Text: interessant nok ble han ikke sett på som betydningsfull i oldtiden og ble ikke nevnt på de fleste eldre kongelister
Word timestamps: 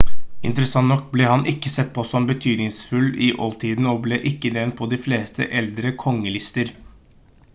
interessant 0.49 0.87
nok 0.91 1.01
ble 1.15 1.27
han 1.31 1.43
ikke 1.51 1.71
sett 1.73 1.91
på 1.97 2.05
som 2.11 2.25
betydningsfull 2.31 3.11
i 3.27 3.29
oldtiden 3.47 3.89
og 3.93 4.01
ble 4.07 4.19
ikke 4.31 4.53
nevnt 4.57 4.77
på 4.81 4.91
de 4.95 5.01
fleste 5.07 5.51
eldre 5.61 5.95
kongelister 6.07 6.73